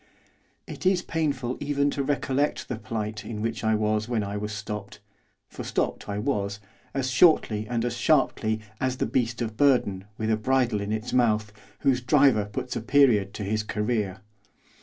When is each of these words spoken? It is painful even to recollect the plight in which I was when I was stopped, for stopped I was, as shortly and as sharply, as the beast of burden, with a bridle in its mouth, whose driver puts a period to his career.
It 0.65 0.83
is 0.83 1.03
painful 1.03 1.57
even 1.59 1.91
to 1.91 2.01
recollect 2.01 2.67
the 2.67 2.77
plight 2.79 3.23
in 3.23 3.39
which 3.39 3.63
I 3.63 3.75
was 3.75 4.09
when 4.09 4.23
I 4.23 4.35
was 4.35 4.51
stopped, 4.51 4.99
for 5.47 5.63
stopped 5.63 6.09
I 6.09 6.17
was, 6.17 6.59
as 6.95 7.11
shortly 7.11 7.67
and 7.67 7.85
as 7.85 7.95
sharply, 7.97 8.61
as 8.79 8.97
the 8.97 9.05
beast 9.05 9.43
of 9.43 9.57
burden, 9.57 10.05
with 10.17 10.31
a 10.31 10.37
bridle 10.37 10.81
in 10.81 10.91
its 10.91 11.13
mouth, 11.13 11.53
whose 11.81 12.01
driver 12.01 12.45
puts 12.45 12.75
a 12.75 12.81
period 12.81 13.31
to 13.35 13.43
his 13.43 13.61
career. 13.61 14.21